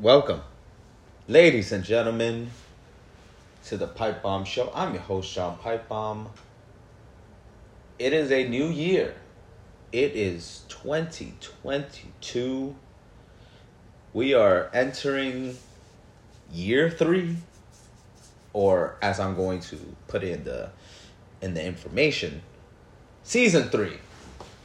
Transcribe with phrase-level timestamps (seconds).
[0.00, 0.40] Welcome,
[1.28, 2.50] ladies and gentlemen,
[3.66, 4.72] to the Pipe Bomb Show.
[4.74, 6.30] I'm your host, Sean Pipe Bomb.
[8.00, 9.14] It is a new year.
[9.92, 12.74] It is 2022.
[14.12, 15.56] We are entering
[16.52, 17.36] year three,
[18.52, 19.78] or as I'm going to
[20.08, 20.70] put it in the
[21.42, 22.42] in the information,
[23.22, 23.98] season three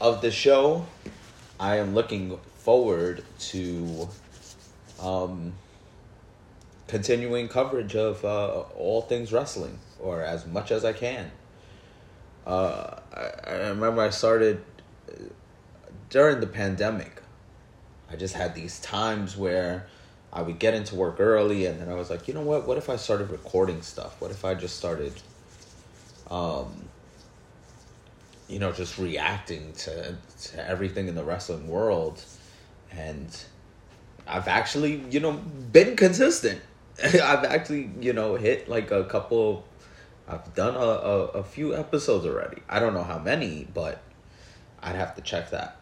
[0.02, 0.88] of the show.
[1.60, 4.10] I am looking forward to
[5.00, 5.54] um,
[6.88, 11.32] continuing coverage of uh, all things wrestling, or as much as I can.
[12.46, 14.64] Uh, I, I remember I started
[15.10, 15.16] uh,
[16.10, 17.22] during the pandemic.
[18.10, 19.88] I just had these times where
[20.32, 22.68] I would get into work early, and then I was like, you know what?
[22.68, 24.20] What if I started recording stuff?
[24.22, 25.14] What if I just started,
[26.32, 26.88] um,
[28.48, 32.24] you know, just reacting to to everything in the wrestling world,
[32.92, 33.28] and
[34.28, 36.62] I've actually, you know, been consistent.
[37.04, 39.66] I've actually, you know, hit like a couple.
[40.28, 42.62] I've done a, a, a few episodes already.
[42.68, 44.02] I don't know how many, but
[44.82, 45.78] I'd have to check that.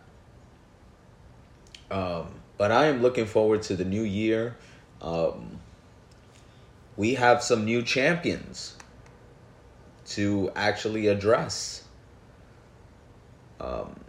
[1.90, 4.56] Um, but I am looking forward to the new year.
[5.02, 5.60] Um,
[6.98, 8.76] we have some new champions
[10.08, 11.84] to actually address.
[13.60, 14.00] Um,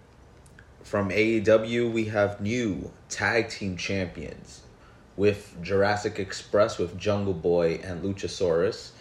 [0.87, 4.63] from AEW, we have new tag team champions
[5.17, 8.93] with Jurassic Express, with Jungle Boy and Luchasaurus.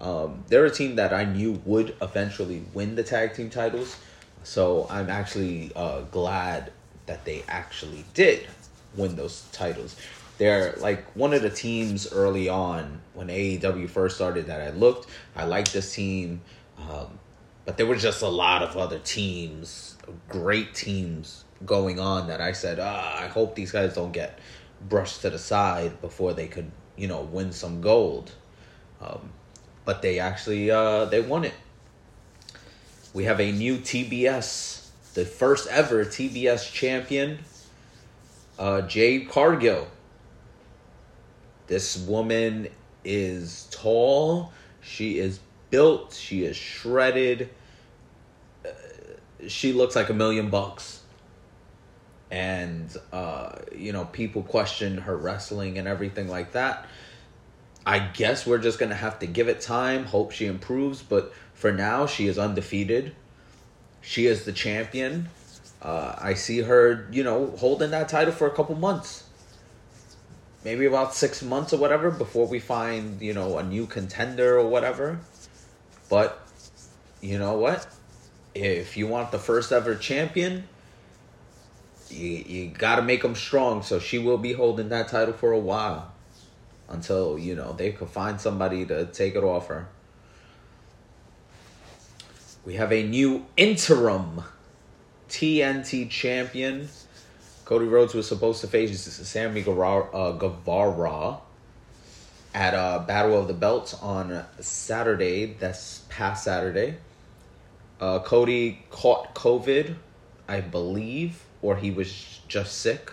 [0.00, 3.94] Um, they're a team that I knew would eventually win the tag team titles,
[4.42, 6.72] so I'm actually uh, glad
[7.04, 8.46] that they actually did
[8.96, 9.96] win those titles.
[10.38, 15.10] They're like one of the teams early on when AEW first started that I looked.
[15.36, 16.40] I liked this team,
[16.78, 17.18] um,
[17.64, 19.96] but there were just a lot of other teams,
[20.28, 24.38] great teams going on that I said, ah, I hope these guys don't get
[24.88, 28.32] brushed to the side before they could, you know, win some gold.
[29.00, 29.30] Um,
[29.84, 31.54] but they actually uh, they won it.
[33.12, 37.38] We have a new TBS, the first ever TBS champion,
[38.58, 39.88] uh, Jade Cargill.
[41.66, 42.68] This woman
[43.04, 44.52] is tall.
[44.80, 45.38] She is
[45.74, 46.14] built.
[46.14, 47.50] She is shredded.
[48.64, 48.68] Uh,
[49.48, 51.02] she looks like a million bucks.
[52.30, 56.86] And, uh, you know, people question her wrestling and everything like that.
[57.84, 61.02] I guess we're just going to have to give it time, hope she improves.
[61.02, 63.12] But for now, she is undefeated.
[64.00, 65.28] She is the champion.
[65.82, 69.24] Uh, I see her, you know, holding that title for a couple months.
[70.64, 74.68] Maybe about six months or whatever before we find, you know, a new contender or
[74.68, 75.18] whatever.
[76.08, 76.46] But,
[77.20, 77.86] you know what?
[78.54, 80.64] If you want the first ever champion,
[82.08, 83.82] you, you got to make them strong.
[83.82, 86.12] So she will be holding that title for a while
[86.88, 89.88] until, you know, they could find somebody to take it off her.
[92.64, 94.42] We have a new interim
[95.28, 96.88] TNT champion.
[97.64, 101.38] Cody Rhodes was supposed to face Sammy Guevara, uh, Guevara
[102.54, 105.56] at uh, Battle of the Belts on Saturday.
[105.58, 106.96] That's past Saturday.
[108.00, 109.96] Uh, Cody caught COVID,
[110.48, 113.12] I believe, or he was just sick.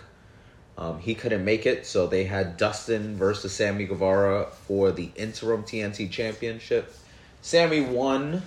[0.78, 5.64] Um, he couldn't make it, so they had Dustin versus Sammy Guevara for the interim
[5.64, 6.94] TNT championship.
[7.42, 8.42] Sammy won.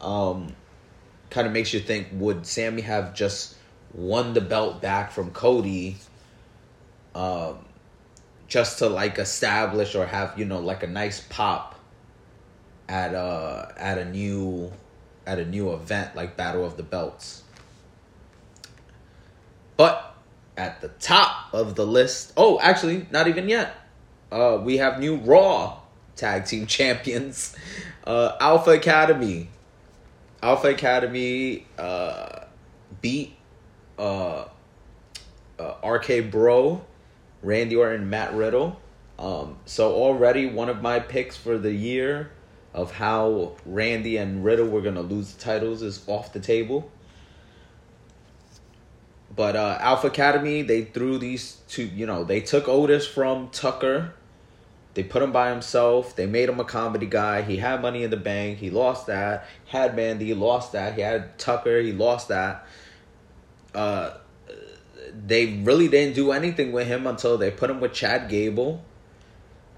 [0.00, 0.54] Um,
[1.30, 3.56] kind of makes you think would Sammy have just
[3.92, 5.96] won the belt back from Cody
[7.14, 7.58] um,
[8.48, 11.78] just to like establish or have you know like a nice pop
[12.88, 14.72] at a at a new
[15.26, 17.42] at a new event like Battle of the Belts.
[19.76, 20.16] But
[20.56, 23.76] at the top of the list, oh, actually, not even yet.
[24.32, 25.78] Uh, we have new Raw
[26.16, 27.54] tag team champions,
[28.04, 29.50] uh, Alpha Academy
[30.42, 32.40] Alpha Academy uh,
[33.00, 33.34] beat
[33.98, 34.44] uh,
[35.58, 36.84] uh, RK Bro,
[37.42, 38.80] Randy Orton, Matt Riddle.
[39.18, 42.30] Um, so already one of my picks for the year
[42.72, 46.90] of how Randy and Riddle were gonna lose the titles is off the table.
[49.34, 51.84] But uh, Alpha Academy, they threw these two.
[51.84, 54.12] You know, they took Otis from Tucker
[54.98, 56.16] they put him by himself.
[56.16, 57.42] They made him a comedy guy.
[57.42, 58.58] He had money in the bank.
[58.58, 59.46] He lost that.
[59.66, 60.94] Had Mandy, He lost that.
[60.94, 61.80] He had Tucker.
[61.80, 62.66] He lost that.
[63.72, 64.14] Uh,
[65.26, 68.84] they really didn't do anything with him until they put him with Chad Gable.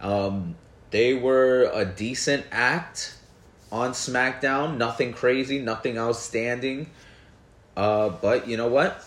[0.01, 0.57] Um,
[0.91, 3.15] they were a decent act
[3.71, 4.77] on SmackDown.
[4.77, 6.91] Nothing crazy, nothing outstanding.
[7.77, 9.07] Uh, but you know what?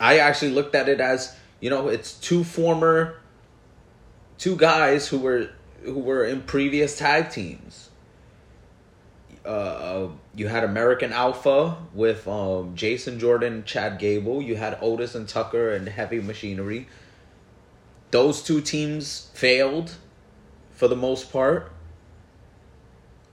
[0.00, 3.16] I actually looked at it as you know it's two former
[4.38, 5.50] two guys who were
[5.82, 7.87] who were in previous tag teams.
[9.48, 14.42] Uh, you had American Alpha with um, Jason Jordan, Chad Gable.
[14.42, 16.86] You had Otis and Tucker and Heavy Machinery.
[18.10, 19.94] Those two teams failed
[20.72, 21.72] for the most part.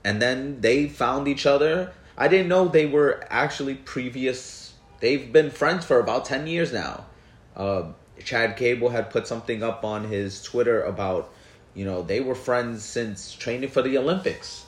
[0.04, 1.92] And then they found each other.
[2.16, 4.72] I didn't know they were actually previous.
[5.00, 7.04] They've been friends for about 10 years now.
[7.54, 7.88] Uh,
[8.24, 11.30] Chad Gable had put something up on his Twitter about,
[11.74, 14.64] you know, they were friends since training for the Olympics.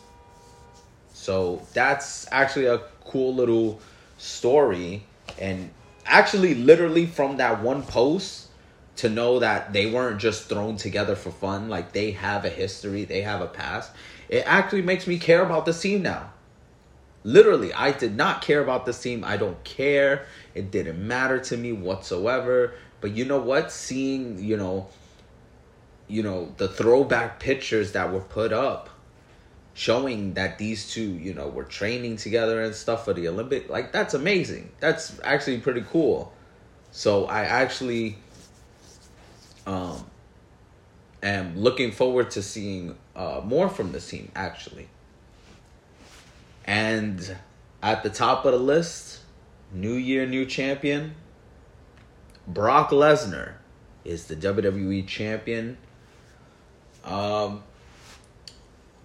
[1.19, 3.81] So that's actually a cool little
[4.19, 5.03] story.
[5.39, 5.71] And
[6.07, 8.47] actually, literally from that one post,
[8.97, 13.05] to know that they weren't just thrown together for fun, like they have a history,
[13.05, 13.93] they have a past,
[14.29, 16.33] it actually makes me care about the team now.
[17.25, 19.25] Literally, I did not care about this team.
[19.25, 20.27] I don't care.
[20.55, 22.75] It didn't matter to me whatsoever.
[23.01, 23.71] But you know what?
[23.71, 24.89] Seeing, you know,
[26.07, 28.89] you know, the throwback pictures that were put up
[29.79, 33.93] showing that these two, you know, were training together and stuff for the Olympic, like
[33.93, 34.73] that's amazing.
[34.81, 36.33] That's actually pretty cool.
[36.91, 38.19] So I actually
[39.69, 40.05] um
[41.23, 44.89] am looking forward to seeing uh more from this team actually.
[46.65, 47.37] And
[47.81, 49.21] at the top of the list,
[49.73, 51.15] new year, new champion,
[52.49, 53.53] Brock Lesnar
[54.05, 55.79] is the WWE champion.
[57.05, 57.63] Um,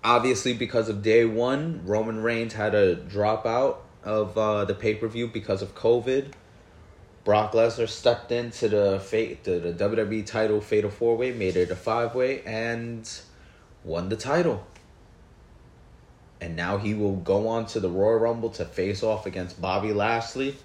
[0.03, 5.07] obviously, because of day one, Roman Reigns had a dropout of uh, the pay per
[5.07, 6.31] view because of COVID.
[7.23, 11.75] Brock Lesnar stepped into the fate the WWE title fatal four way, made it a
[11.75, 13.09] five way, and
[13.83, 14.65] won the title.
[16.41, 19.93] And now he will go on to the Royal Rumble to face off against Bobby
[19.93, 20.57] Lashley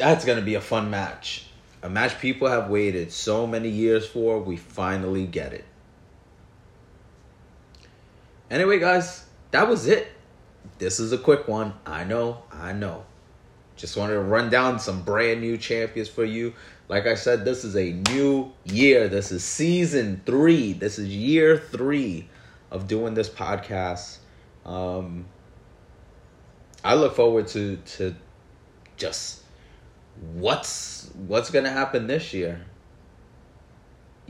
[0.00, 1.44] that's gonna be a fun match.
[1.82, 4.38] A match people have waited so many years for.
[4.38, 5.64] We finally get it.
[8.50, 10.08] Anyway, guys, that was it.
[10.78, 11.74] This is a quick one.
[11.86, 13.04] I know, I know.
[13.76, 16.52] Just wanted to run down some brand new champions for you.
[16.88, 19.08] Like I said, this is a new year.
[19.08, 20.72] This is season three.
[20.72, 22.28] This is year three
[22.70, 24.18] of doing this podcast.
[24.66, 25.26] Um,
[26.84, 28.14] I look forward to to
[28.96, 29.42] just
[30.34, 32.66] what's what's gonna happen this year?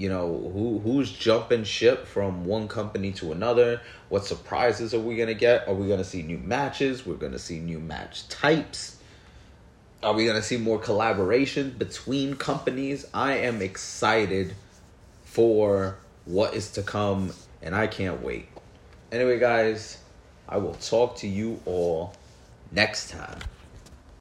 [0.01, 3.83] You know, who who's jumping ship from one company to another?
[4.09, 5.69] What surprises are we gonna get?
[5.69, 7.05] Are we gonna see new matches?
[7.05, 8.97] We're gonna see new match types.
[10.03, 13.07] Are we gonna see more collaboration between companies?
[13.13, 14.55] I am excited
[15.25, 18.49] for what is to come, and I can't wait.
[19.13, 19.99] Anyway, guys,
[20.49, 22.15] I will talk to you all
[22.73, 23.41] next time.